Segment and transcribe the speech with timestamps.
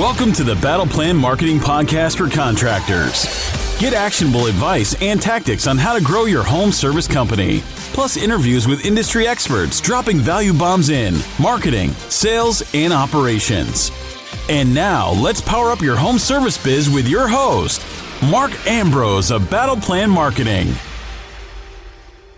[0.00, 3.26] Welcome to the Battle Plan Marketing Podcast for contractors.
[3.78, 7.60] Get actionable advice and tactics on how to grow your home service company,
[7.92, 13.90] plus interviews with industry experts dropping value bombs in marketing, sales, and operations.
[14.48, 17.84] And now, let's power up your home service biz with your host,
[18.22, 20.72] Mark Ambrose of Battle Plan Marketing.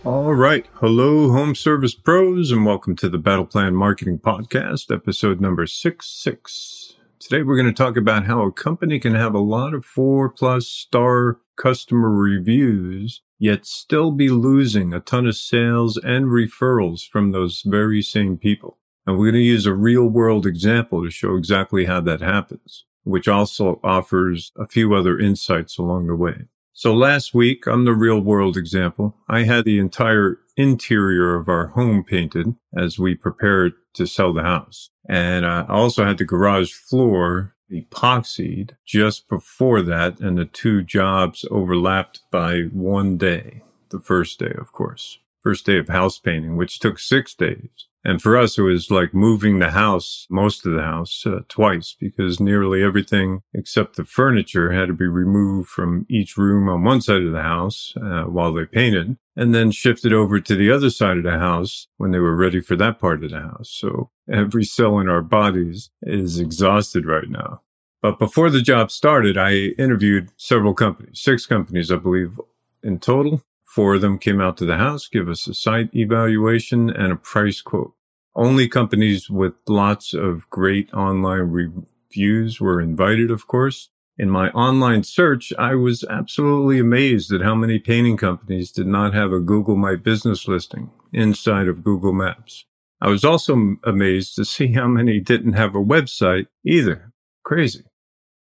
[0.03, 0.67] All right.
[0.81, 6.82] Hello, home service pros, and welcome to the Battle Plan Marketing Podcast, episode number 66.
[7.23, 10.29] Today we're going to talk about how a company can have a lot of four
[10.29, 17.31] plus star customer reviews, yet still be losing a ton of sales and referrals from
[17.31, 18.79] those very same people.
[19.07, 22.87] And we're going to use a real world example to show exactly how that happens,
[23.05, 26.47] which also offers a few other insights along the way.
[26.73, 31.69] So last week on the real world example, I had the entire interior of our
[31.69, 34.91] home painted as we prepared to sell the house.
[35.09, 40.21] And I also had the garage floor epoxied just before that.
[40.21, 45.79] And the two jobs overlapped by one day, the first day, of course, first day
[45.79, 47.87] of house painting, which took six days.
[48.05, 51.95] And for us, it was like moving the house, most of the house, uh, twice
[51.99, 57.01] because nearly everything except the furniture had to be removed from each room on one
[57.01, 60.91] side of the house uh, while they painted and then shifted over to the other
[60.91, 63.71] side of the house when they were ready for that part of the house.
[63.71, 67.63] So every cell in our bodies is exhausted right now.
[68.03, 72.41] But before the job started, I interviewed several companies, six companies, I believe,
[72.83, 73.43] in total.
[73.75, 77.17] Four of them came out to the house, give us a site evaluation and a
[77.17, 77.95] price quote.
[78.35, 83.89] Only companies with lots of great online reviews were invited, of course.
[84.19, 89.15] In my online search, I was absolutely amazed at how many painting companies did not
[89.15, 92.67] have a Google My Business listing inside of Google Maps.
[93.01, 97.15] I was also amazed to see how many didn't have a website either.
[97.43, 97.85] Crazy.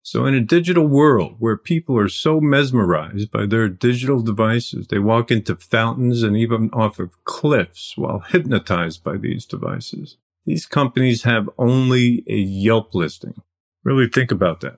[0.05, 4.99] So in a digital world where people are so mesmerized by their digital devices, they
[4.99, 10.17] walk into fountains and even off of cliffs while hypnotized by these devices.
[10.45, 13.41] These companies have only a Yelp listing.
[13.85, 14.77] Really think about that.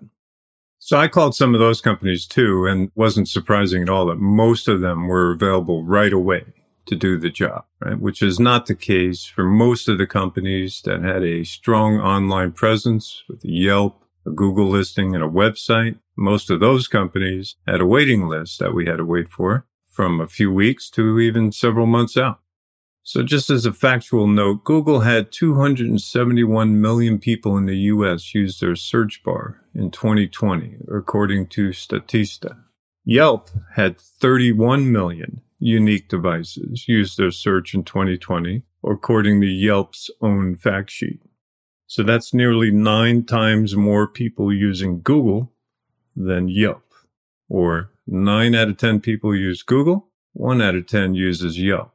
[0.77, 4.67] So I called some of those companies too, and wasn't surprising at all that most
[4.67, 6.43] of them were available right away
[6.85, 7.99] to do the job, right?
[7.99, 12.51] Which is not the case for most of the companies that had a strong online
[12.51, 15.99] presence with Yelp a Google listing and a website.
[16.15, 20.19] Most of those companies had a waiting list that we had to wait for from
[20.19, 22.39] a few weeks to even several months out.
[23.03, 28.59] So just as a factual note, Google had 271 million people in the US use
[28.59, 32.57] their search bar in 2020, according to Statista.
[33.03, 40.55] Yelp had 31 million unique devices use their search in 2020, according to Yelp's own
[40.55, 41.21] fact sheet.
[41.95, 45.53] So that's nearly nine times more people using Google
[46.13, 46.83] than Yelp.
[47.47, 51.93] Or nine out of 10 people use Google, one out of 10 uses Yelp.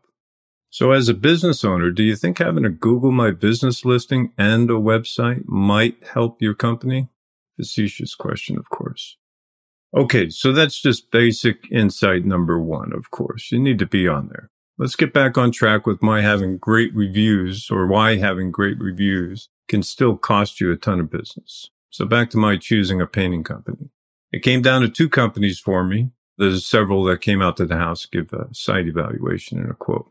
[0.70, 4.70] So as a business owner, do you think having a Google My Business listing and
[4.70, 7.10] a website might help your company?
[7.54, 9.18] Facetious question, of course.
[9.94, 13.52] Okay, so that's just basic insight number one, of course.
[13.52, 14.48] You need to be on there.
[14.78, 19.50] Let's get back on track with my having great reviews or why having great reviews
[19.70, 21.70] can still cost you a ton of business.
[21.90, 23.88] So back to my choosing a painting company.
[24.32, 26.10] It came down to two companies for me.
[26.36, 29.74] There's several that came out to the house to give a site evaluation and a
[29.74, 30.10] quote.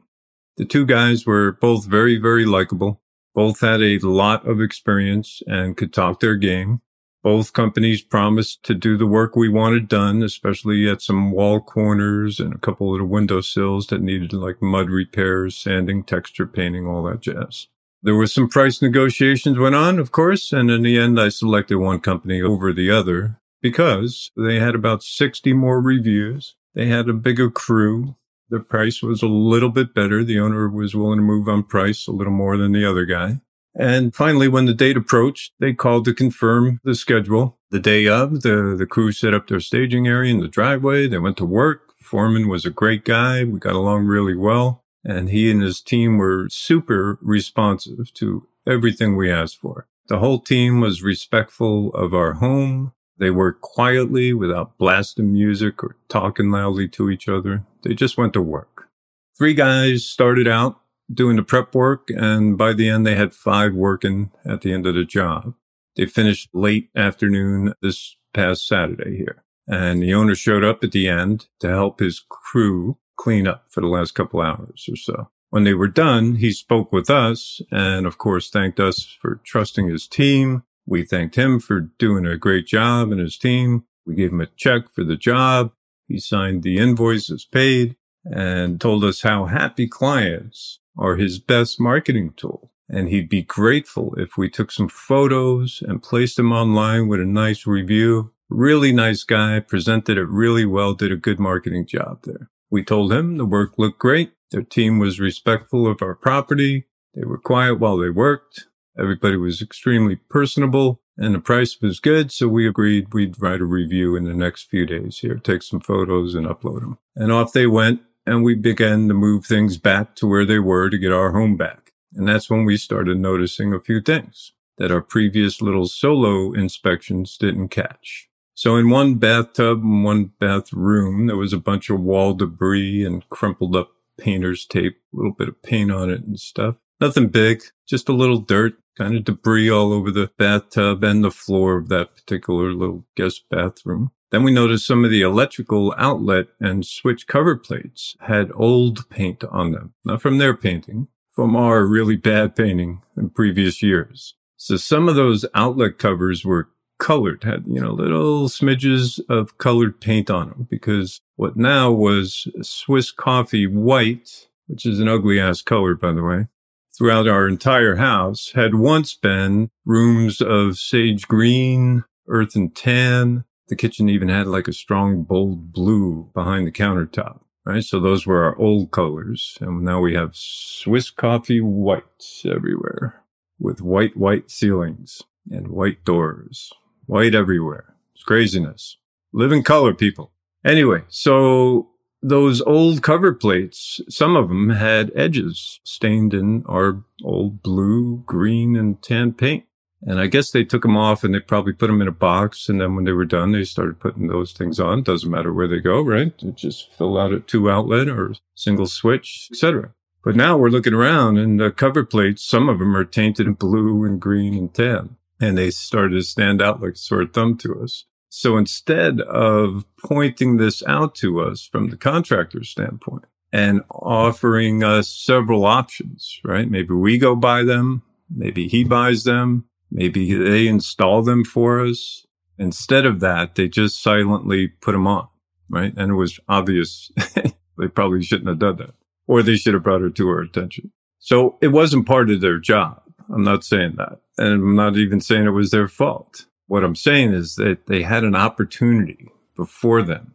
[0.57, 3.01] The two guys were both very, very likable.
[3.35, 6.81] Both had a lot of experience and could talk their game.
[7.21, 12.39] Both companies promised to do the work we wanted done, especially at some wall corners
[12.39, 16.87] and a couple of the window sills that needed like mud repairs, sanding, texture painting,
[16.87, 17.67] all that jazz.
[18.01, 21.77] There was some price negotiations went on, of course, and in the end, I selected
[21.77, 26.55] one company over the other because they had about 60 more reviews.
[26.73, 28.15] They had a bigger crew.
[28.49, 30.23] The price was a little bit better.
[30.23, 33.41] The owner was willing to move on price a little more than the other guy.
[33.77, 37.59] And finally, when the date approached, they called to confirm the schedule.
[37.69, 41.07] The day of, the, the crew set up their staging area in the driveway.
[41.07, 41.93] They went to work.
[42.01, 43.43] Foreman was a great guy.
[43.43, 44.83] We got along really well.
[45.03, 49.87] And he and his team were super responsive to everything we asked for.
[50.07, 52.93] The whole team was respectful of our home.
[53.17, 57.63] They worked quietly without blasting music or talking loudly to each other.
[57.83, 58.89] They just went to work.
[59.37, 60.79] Three guys started out
[61.11, 64.85] doing the prep work, and by the end, they had five working at the end
[64.85, 65.53] of the job.
[65.95, 69.43] They finished late afternoon this past Saturday here.
[69.67, 73.81] And the owner showed up at the end to help his crew clean up for
[73.81, 75.29] the last couple hours or so.
[75.49, 79.89] When they were done, he spoke with us and of course thanked us for trusting
[79.89, 80.63] his team.
[80.85, 83.83] We thanked him for doing a great job and his team.
[84.05, 85.73] We gave him a check for the job.
[86.07, 91.79] He signed the invoice invoices paid and told us how happy clients are his best
[91.79, 92.71] marketing tool.
[92.87, 97.25] And he'd be grateful if we took some photos and placed them online with a
[97.25, 98.31] nice review.
[98.49, 102.49] Really nice guy, presented it really well, did a good marketing job there.
[102.69, 104.33] We told him the work looked great.
[104.51, 106.85] Their team was respectful of our property.
[107.13, 108.65] They were quiet while they worked.
[108.97, 112.31] Everybody was extremely personable and the price was good.
[112.31, 115.81] So we agreed we'd write a review in the next few days here, take some
[115.81, 116.97] photos and upload them.
[117.15, 118.01] And off they went.
[118.25, 121.57] And we began to move things back to where they were to get our home
[121.57, 121.93] back.
[122.13, 127.37] And that's when we started noticing a few things that our previous little solo inspections
[127.37, 128.28] didn't catch.
[128.59, 133.23] So in one bathtub and one bathroom, there was a bunch of wall debris and
[133.29, 136.75] crumpled up painter's tape, a little bit of paint on it and stuff.
[136.99, 141.31] Nothing big, just a little dirt, kind of debris all over the bathtub and the
[141.31, 144.11] floor of that particular little guest bathroom.
[144.29, 149.45] Then we noticed some of the electrical outlet and switch cover plates had old paint
[149.45, 154.35] on them, not from their painting, from our really bad painting in previous years.
[154.57, 156.67] So some of those outlet covers were
[156.99, 162.47] colored, had, you know, little smidges of colored paint on them because what now was
[162.61, 166.47] Swiss coffee white, which is an ugly ass color, by the way,
[166.95, 173.45] throughout our entire house had once been rooms of sage green, earth and tan.
[173.69, 177.39] The kitchen even had like a strong, bold blue behind the countertop.
[177.65, 177.83] Right.
[177.83, 179.57] So those were our old colors.
[179.61, 182.03] And now we have Swiss coffee white
[182.45, 183.23] everywhere
[183.59, 185.21] with white, white ceilings
[185.51, 186.71] and white doors,
[187.09, 187.95] white everywhere.
[188.13, 188.97] It's craziness.
[189.33, 190.31] Live in color, people.
[190.63, 191.89] Anyway, so
[192.21, 198.75] those old cover plates, some of them had edges stained in our old blue, green,
[198.75, 199.65] and tan paint.
[200.03, 202.69] And I guess they took them off and they probably put them in a box.
[202.69, 205.01] And then when they were done, they started putting those things on.
[205.01, 206.31] Doesn't matter where they go, right?
[206.43, 209.95] It just fill out a two outlet or single switch, etc.
[210.23, 213.53] But now we're looking around and the cover plates, some of them are tainted in
[213.53, 215.15] blue and green and tan.
[215.39, 218.05] And they started to stand out like a sore thumb to us.
[218.29, 225.09] So instead of pointing this out to us from the contractor's standpoint and offering us
[225.09, 226.69] several options, right?
[226.69, 228.03] Maybe we go buy them.
[228.29, 229.65] Maybe he buys them.
[229.89, 232.27] Maybe they install them for us.
[232.59, 235.27] Instead of that, they just silently put them on,
[235.69, 235.93] right?
[235.97, 237.11] And it was obvious
[237.77, 238.93] they probably shouldn't have done that
[239.29, 240.91] or they should have brought it to our attention.
[241.19, 243.03] So it wasn't part of their job.
[243.31, 244.19] I'm not saying that.
[244.39, 246.45] And I'm not even saying it was their fault.
[246.67, 250.33] What I'm saying is that they had an opportunity before them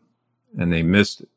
[0.58, 1.30] and they missed it.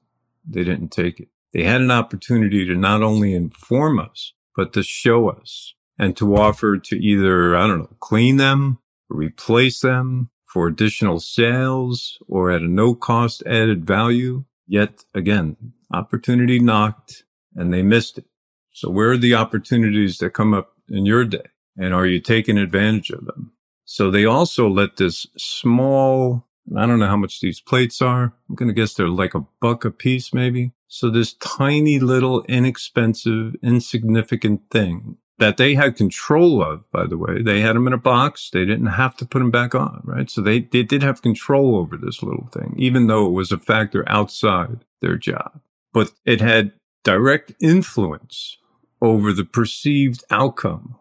[0.46, 1.30] They didn't take it.
[1.54, 6.36] They had an opportunity to not only inform us, but to show us and to
[6.36, 12.62] offer to either, I don't know, clean them, replace them for additional sales or at
[12.62, 14.44] a no cost added value.
[14.68, 15.56] Yet again,
[15.90, 17.24] opportunity knocked
[17.56, 18.26] and they missed it.
[18.72, 21.46] So where are the opportunities that come up in your day?
[21.78, 23.54] And are you taking advantage of them?
[23.86, 26.46] So they also let this small,
[26.76, 28.34] I don't know how much these plates are.
[28.50, 30.74] I'm going to guess they're like a buck a piece, maybe.
[30.88, 37.42] So this tiny little inexpensive, insignificant thing that they had control of, by the way.
[37.42, 38.50] They had them in a box.
[38.50, 40.30] They didn't have to put them back on, right?
[40.30, 43.58] So they, they did have control over this little thing, even though it was a
[43.58, 45.62] factor outside their job.
[45.94, 46.74] But it had
[47.04, 48.58] direct influence
[49.02, 50.96] over the perceived outcome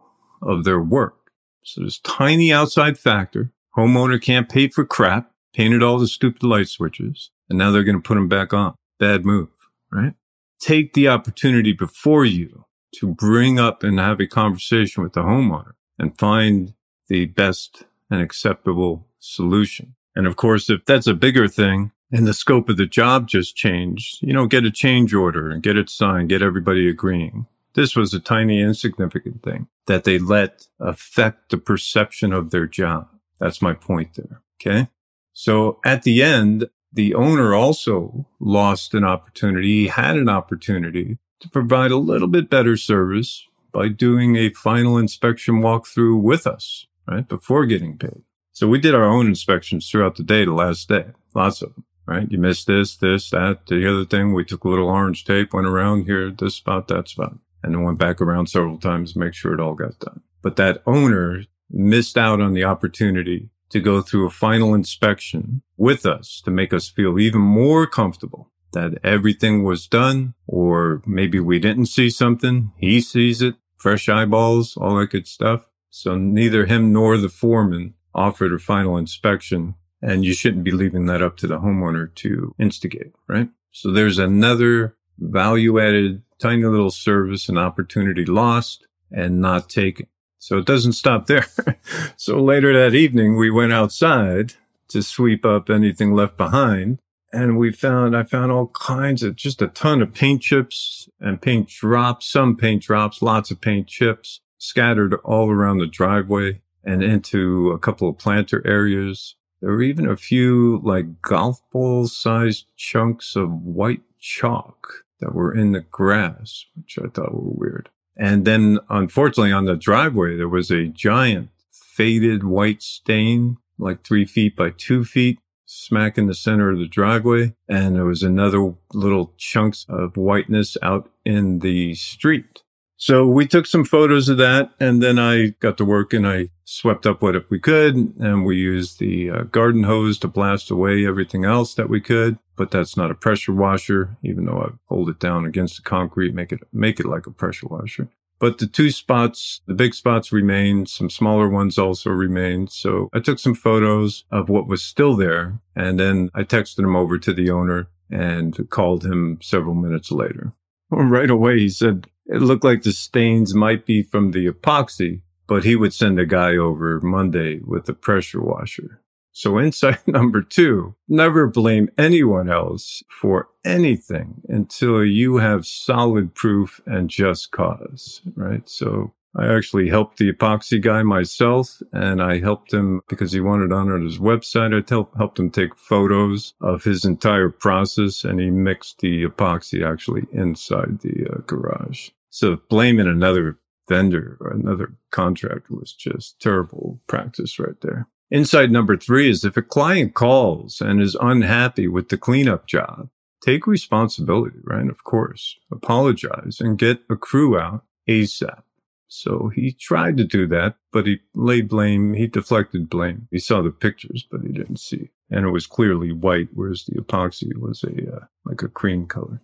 [0.47, 1.31] of their work.
[1.63, 6.69] So this tiny outside factor, homeowner can't pay for crap, painted all the stupid light
[6.69, 8.75] switches, and now they're going to put them back on.
[8.99, 9.51] Bad move,
[9.91, 10.15] right?
[10.61, 15.73] Take the opportunity before you to bring up and have a conversation with the homeowner
[15.99, 16.75] and find
[17.09, 19.95] the best and acceptable solution.
[20.15, 23.57] And of course, if that's a bigger thing and the scope of the job just
[23.57, 27.47] changed, you know, get a change order and get it signed, get everybody agreeing.
[27.77, 33.09] This was a tiny, insignificant thing that they let affect the perception of their job.
[33.39, 34.41] That's my point there.
[34.59, 34.89] Okay.
[35.35, 39.83] So at the end, the owner also lost an opportunity.
[39.83, 44.97] He had an opportunity to provide a little bit better service by doing a final
[44.97, 47.29] inspection walkthrough with us, right?
[47.29, 48.23] Before getting paid.
[48.53, 51.85] So we did our own inspections throughout the day, the last day, lots of them,
[52.07, 52.27] right?
[52.33, 54.33] You missed this, this, that, the other thing.
[54.33, 57.83] We took a little orange tape, went around here, this spot, that spot and then
[57.83, 60.23] went back around several times to make sure it all got done.
[60.41, 66.07] But that owner missed out on the opportunity to go through a final inspection with
[66.07, 71.59] us to make us feel even more comfortable that everything was done, or maybe we
[71.59, 72.71] didn't see something.
[72.79, 75.67] He sees it, fresh eyeballs, all that good stuff.
[75.91, 81.07] So neither him nor the foreman offered a final inspection and you shouldn't be leaving
[81.07, 83.49] that up to the homeowner to instigate, right?
[83.73, 90.07] So there's another value added tiny little service and opportunity lost and not taken.
[90.39, 91.47] So it doesn't stop there.
[92.17, 94.55] so later that evening, we went outside
[94.89, 96.99] to sweep up anything left behind.
[97.33, 101.43] And we found, I found all kinds of just a ton of paint chips and
[101.43, 107.03] paint drops, some paint drops, lots of paint chips scattered all around the driveway and
[107.03, 109.35] into a couple of planter areas.
[109.61, 115.55] There were even a few like golf ball sized chunks of white chalk that were
[115.55, 117.89] in the grass, which I thought were weird.
[118.17, 124.25] And then unfortunately on the driveway, there was a giant faded white stain, like three
[124.25, 127.55] feet by two feet, smack in the center of the driveway.
[127.69, 132.63] And there was another little chunks of whiteness out in the street.
[132.97, 136.49] So we took some photos of that and then I got to work and I
[136.65, 140.71] swept up what if we could and we used the uh, garden hose to blast
[140.71, 142.39] away everything else that we could.
[142.57, 146.35] But that's not a pressure washer, even though I hold it down against the concrete,
[146.35, 148.09] make it, make it like a pressure washer.
[148.39, 152.71] But the two spots, the big spots remained, some smaller ones also remained.
[152.73, 156.97] So I took some photos of what was still there and then I texted him
[156.97, 160.53] over to the owner and called him several minutes later.
[160.91, 165.65] Right away, he said, it looked like the stains might be from the epoxy, but
[165.65, 169.01] he would send a guy over Monday with a pressure washer.
[169.33, 176.81] So insight number two, never blame anyone else for anything until you have solid proof
[176.87, 178.69] and just cause, right?
[178.69, 183.71] So I actually helped the epoxy guy myself and I helped him because he wanted
[183.71, 184.75] on his website.
[184.75, 190.23] I helped him take photos of his entire process and he mixed the epoxy actually
[190.33, 192.11] inside the uh, garage.
[192.31, 198.09] So blaming another vendor or another contractor was just terrible practice right there.
[198.31, 203.09] Insight number three is if a client calls and is unhappy with the cleanup job,
[203.45, 204.89] take responsibility, right?
[204.89, 208.63] Of course, apologize and get a crew out ASAP.
[209.09, 212.15] So he tried to do that, but he laid blame.
[212.15, 213.29] He deflected blame.
[213.31, 215.11] He saw the pictures, but he didn't see.
[215.31, 219.43] And it was clearly white, whereas the epoxy was a, uh, like a cream color.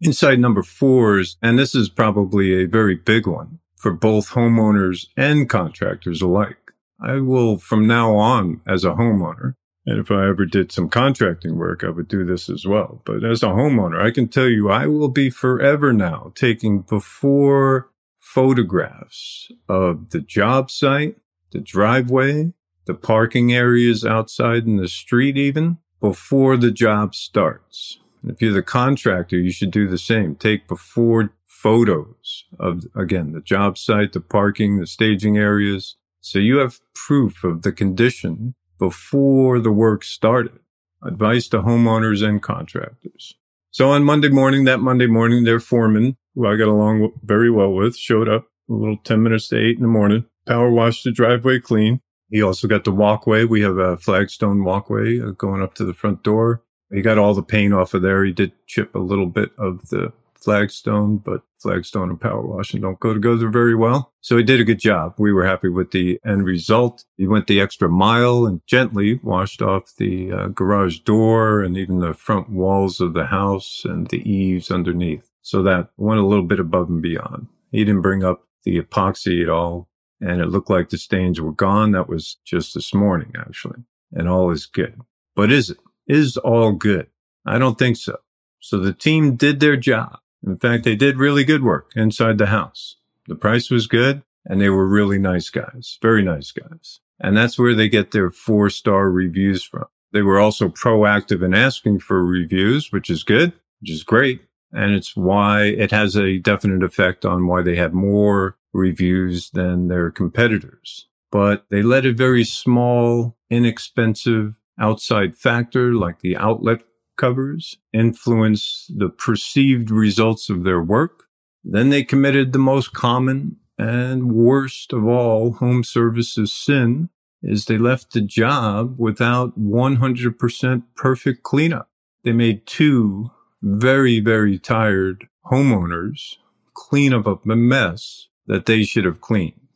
[0.00, 5.06] Insight number four is, and this is probably a very big one for both homeowners
[5.16, 6.56] and contractors alike.
[7.00, 9.54] I will from now on as a homeowner,
[9.86, 13.02] and if I ever did some contracting work, I would do this as well.
[13.04, 17.90] But as a homeowner, I can tell you I will be forever now taking before
[18.24, 21.18] photographs of the job site,
[21.52, 22.52] the driveway,
[22.86, 27.98] the parking areas outside in the street even before the job starts.
[28.26, 30.34] If you're the contractor, you should do the same.
[30.36, 35.96] Take before photos of, again, the job site, the parking, the staging areas.
[36.20, 40.58] So you have proof of the condition before the work started.
[41.02, 43.34] Advice to homeowners and contractors.
[43.70, 47.72] So on Monday morning, that Monday morning, their foreman, who I got along very well
[47.72, 51.12] with, showed up a little 10 minutes to eight in the morning, power washed the
[51.12, 52.00] driveway clean.
[52.30, 53.44] He also got the walkway.
[53.44, 56.62] We have a flagstone walkway uh, going up to the front door.
[56.90, 58.24] He got all the paint off of there.
[58.24, 63.00] He did chip a little bit of the flagstone, but flagstone and power washing don't
[63.00, 64.12] go together very well.
[64.20, 65.14] So he did a good job.
[65.18, 67.04] We were happy with the end result.
[67.16, 72.00] He went the extra mile and gently washed off the uh, garage door and even
[72.00, 75.30] the front walls of the house and the eaves underneath.
[75.44, 77.48] So that went a little bit above and beyond.
[77.70, 79.88] He didn't bring up the epoxy at all.
[80.18, 81.90] And it looked like the stains were gone.
[81.90, 83.80] That was just this morning, actually.
[84.10, 85.02] And all is good.
[85.36, 85.78] But is it?
[86.06, 87.08] is all good?
[87.44, 88.20] I don't think so.
[88.58, 90.20] So the team did their job.
[90.46, 92.96] In fact, they did really good work inside the house.
[93.26, 97.00] The price was good and they were really nice guys, very nice guys.
[97.20, 99.86] And that's where they get their four star reviews from.
[100.12, 104.42] They were also proactive in asking for reviews, which is good, which is great.
[104.74, 109.88] And it's why it has a definite effect on why they have more reviews than
[109.88, 111.06] their competitors.
[111.30, 116.82] But they let a very small, inexpensive outside factor like the outlet
[117.16, 121.24] covers influence the perceived results of their work.
[121.62, 127.10] Then they committed the most common and worst of all home services sin
[127.42, 131.88] is they left the job without 100% perfect cleanup.
[132.24, 133.30] They made two
[133.64, 136.36] very, very tired homeowners
[136.74, 139.68] clean up a mess that they should have cleaned,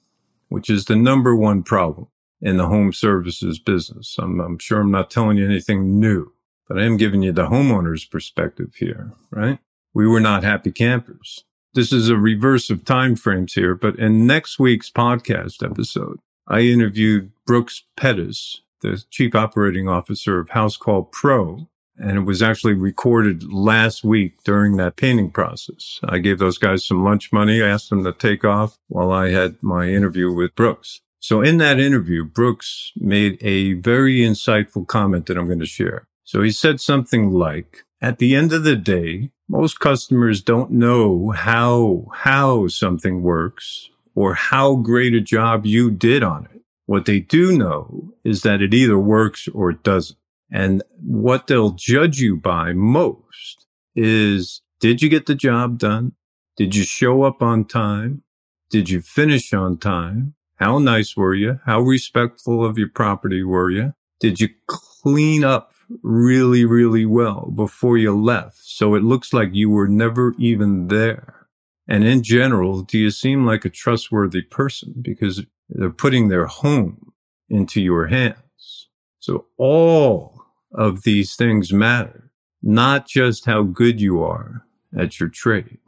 [0.49, 2.09] which is the number one problem
[2.41, 4.17] in the home services business.
[4.19, 6.33] I'm, I'm sure I'm not telling you anything new,
[6.69, 9.59] but I am giving you the homeowner's perspective here, right?
[9.95, 11.45] We were not happy campers.
[11.73, 16.61] This is a reverse of time frames here, but in next week's podcast episode, I
[16.61, 21.69] interviewed Brooks Pettis, the chief operating officer of Housecall Pro,
[21.99, 26.01] and it was actually recorded last week during that painting process.
[26.05, 29.31] I gave those guys some lunch money, I asked them to take off while I
[29.31, 31.01] had my interview with Brooks.
[31.21, 36.07] So in that interview, Brooks made a very insightful comment that I'm going to share.
[36.25, 41.31] So he said something like, at the end of the day, most customers don't know
[41.31, 46.63] how, how something works or how great a job you did on it.
[46.87, 50.19] What they do know is that it either works or it doesn't.
[50.51, 56.13] And what they'll judge you by most is, did you get the job done?
[56.57, 58.23] Did you show up on time?
[58.71, 60.35] Did you finish on time?
[60.57, 61.61] How nice were you?
[61.67, 63.95] How respectful of your property were you?
[64.21, 68.59] Did you clean up really, really well before you left?
[68.63, 71.47] So it looks like you were never even there.
[71.87, 77.13] And in general, do you seem like a trustworthy person because they're putting their home
[77.49, 78.89] into your hands?
[79.21, 80.38] So all
[80.79, 82.31] of these things matter,
[82.63, 84.65] not just how good you are
[84.97, 85.79] at your trade.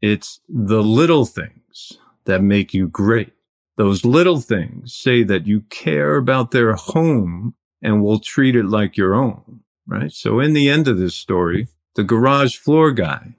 [0.00, 3.34] It's the little things that make you great.
[3.76, 8.96] Those little things say that you care about their home and will treat it like
[8.96, 10.10] your own, right?
[10.10, 13.34] So in the end of this story, the garage floor guy,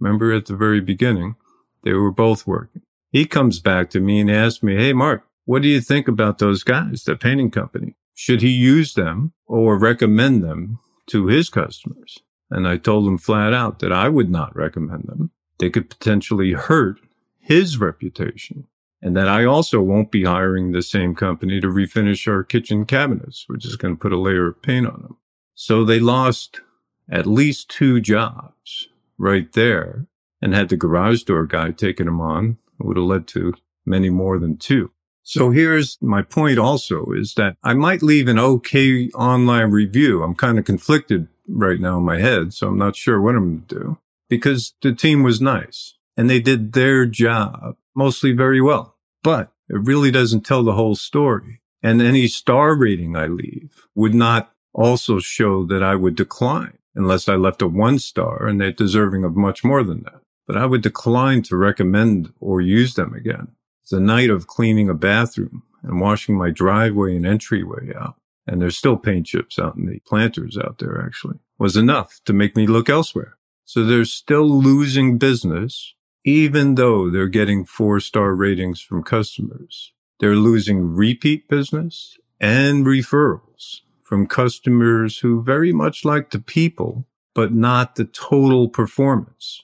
[0.00, 1.36] remember at the very beginning,
[1.84, 2.82] they were both working.
[3.12, 6.38] He comes back to me and asks me, Hey, Mark, what do you think about
[6.38, 7.94] those guys, the painting company?
[8.12, 12.18] Should he use them or recommend them to his customers?
[12.50, 15.30] And I told him flat out that I would not recommend them.
[15.58, 17.00] They could potentially hurt
[17.40, 18.66] his reputation
[19.02, 23.46] and that I also won't be hiring the same company to refinish our kitchen cabinets.
[23.48, 25.16] We're just going to put a layer of paint on them.
[25.54, 26.60] So they lost
[27.08, 28.88] at least two jobs
[29.18, 30.06] right there
[30.42, 32.58] and had the garage door guy taking them on.
[32.80, 34.90] It would have led to many more than two.
[35.28, 40.22] So here's my point also is that I might leave an okay online review.
[40.22, 43.56] I'm kind of conflicted right now in my head, so I'm not sure what I'm
[43.56, 43.98] going to do
[44.28, 49.80] because the team was nice and they did their job mostly very well, but it
[49.82, 51.60] really doesn't tell the whole story.
[51.82, 57.28] And any star rating I leave would not also show that I would decline unless
[57.28, 60.20] I left a one star and they're deserving of much more than that.
[60.46, 63.55] But I would decline to recommend or use them again.
[63.90, 68.76] The night of cleaning a bathroom and washing my driveway and entryway out, and there's
[68.76, 72.66] still paint chips out in the planters out there actually, was enough to make me
[72.66, 73.36] look elsewhere.
[73.64, 75.94] So they're still losing business
[76.26, 79.92] even though they're getting four star ratings from customers.
[80.18, 87.54] They're losing repeat business and referrals from customers who very much like the people, but
[87.54, 89.62] not the total performance.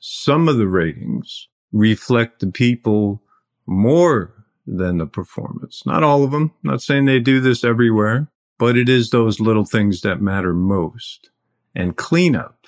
[0.00, 3.22] Some of the ratings reflect the people
[3.70, 4.34] more
[4.66, 5.84] than the performance.
[5.86, 6.52] Not all of them.
[6.62, 8.28] Not saying they do this everywhere,
[8.58, 11.30] but it is those little things that matter most.
[11.74, 12.66] And cleanup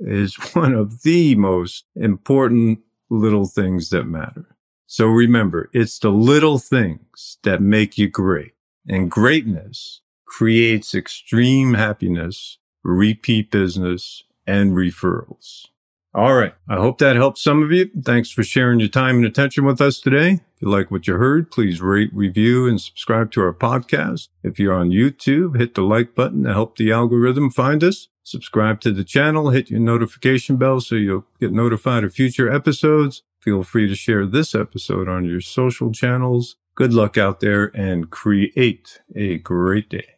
[0.00, 4.56] is one of the most important little things that matter.
[4.86, 8.54] So remember, it's the little things that make you great
[8.88, 15.66] and greatness creates extreme happiness, repeat business and referrals.
[16.12, 16.54] All right.
[16.68, 17.88] I hope that helps some of you.
[18.04, 20.40] Thanks for sharing your time and attention with us today.
[20.56, 24.28] If you like what you heard, please rate, review, and subscribe to our podcast.
[24.42, 28.08] If you're on YouTube, hit the like button to help the algorithm find us.
[28.24, 33.22] Subscribe to the channel, hit your notification bell so you'll get notified of future episodes.
[33.40, 36.56] Feel free to share this episode on your social channels.
[36.74, 40.16] Good luck out there and create a great day.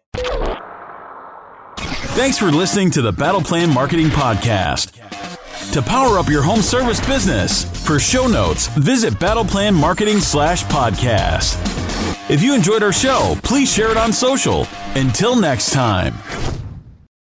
[2.15, 4.99] Thanks for listening to the Battle Plan Marketing Podcast.
[5.71, 10.65] To power up your home service business, for show notes, visit Battle Plan Marketing slash
[10.65, 11.57] podcast.
[12.29, 14.67] If you enjoyed our show, please share it on social.
[14.97, 16.15] Until next time.